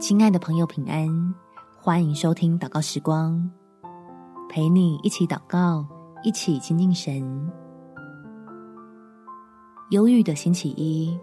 [0.00, 1.34] 亲爱的朋友，平安！
[1.80, 3.50] 欢迎收听祷告时光，
[4.50, 5.86] 陪你一起祷告，
[6.22, 7.50] 一起亲近神。
[9.90, 11.16] 忧郁的星期一，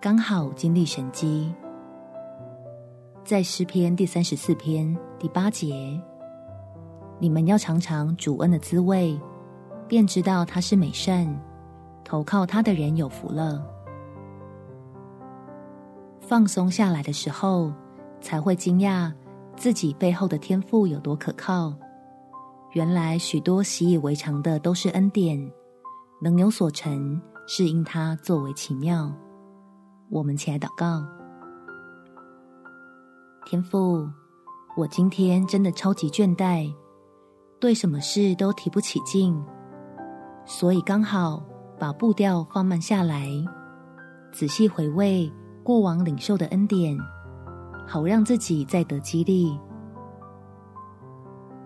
[0.00, 1.52] 刚好经历神迹。
[3.24, 6.00] 在诗篇第三十四篇第八节，
[7.18, 9.18] 你们要尝尝主恩的滋味，
[9.88, 11.26] 便知道他是美善，
[12.04, 13.64] 投靠他的人有福了。
[16.20, 17.72] 放松下来的时候，
[18.20, 19.12] 才会惊讶
[19.56, 21.74] 自己背后的天赋有多可靠。
[22.72, 25.50] 原来许多习以为常的都是恩典，
[26.20, 29.10] 能有所成是因他作为奇妙。
[30.10, 31.02] 我们起来祷告，
[33.46, 34.06] 天父，
[34.76, 36.72] 我今天真的超级倦怠，
[37.58, 39.42] 对什么事都提不起劲，
[40.44, 41.42] 所以刚好
[41.78, 43.28] 把步调放慢下来，
[44.30, 46.96] 仔细回味过往领受的恩典。
[47.90, 49.58] 好让自己再得激励，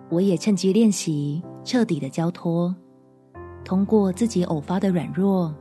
[0.09, 2.73] 我也趁机练习彻底的交托，
[3.65, 5.53] 通过自己偶发的软弱，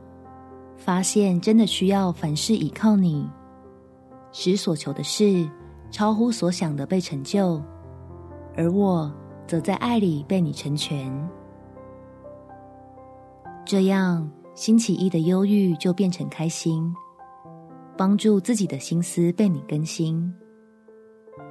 [0.76, 3.28] 发现真的需要凡事倚靠你，
[4.30, 5.50] 使所求的事
[5.90, 7.60] 超乎所想的被成就，
[8.56, 9.12] 而我
[9.48, 11.12] 则在爱里被你成全，
[13.64, 16.94] 这样星期一的忧郁就变成开心，
[17.96, 20.32] 帮助自己的心思被你更新。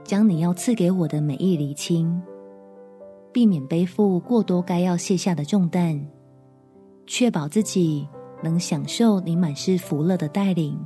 [0.04, 2.22] 将你要赐给我的美意厘清，
[3.32, 6.00] 避免背负过多该要卸下的重担，
[7.06, 8.08] 确保自己
[8.44, 10.78] 能享受你满是福乐的带领。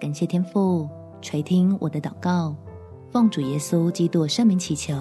[0.00, 0.88] 感谢天父
[1.20, 2.54] 垂听我的祷告，
[3.10, 4.94] 奉主耶稣基督圣名祈求，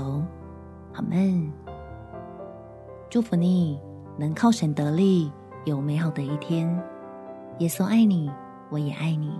[0.93, 1.51] 阿门。
[3.09, 3.79] 祝福你
[4.17, 5.31] 能靠神得力，
[5.65, 6.67] 有美好的一天。
[7.59, 8.31] 耶稣爱你，
[8.69, 9.31] 我也爱你。